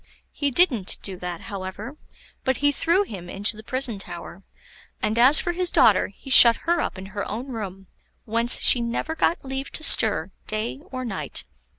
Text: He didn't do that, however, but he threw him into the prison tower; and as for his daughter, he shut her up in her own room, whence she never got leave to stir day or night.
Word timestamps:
He 0.31 0.49
didn't 0.49 0.97
do 1.03 1.15
that, 1.17 1.41
however, 1.41 1.95
but 2.43 2.57
he 2.57 2.71
threw 2.71 3.03
him 3.03 3.29
into 3.29 3.55
the 3.55 3.61
prison 3.61 3.99
tower; 3.99 4.41
and 4.99 5.15
as 5.19 5.39
for 5.39 5.51
his 5.51 5.69
daughter, 5.69 6.07
he 6.07 6.31
shut 6.31 6.55
her 6.65 6.81
up 6.81 6.97
in 6.97 7.05
her 7.13 7.23
own 7.29 7.49
room, 7.51 7.85
whence 8.25 8.59
she 8.61 8.81
never 8.81 9.13
got 9.15 9.45
leave 9.45 9.69
to 9.73 9.83
stir 9.83 10.31
day 10.47 10.79
or 10.91 11.05
night. 11.05 11.45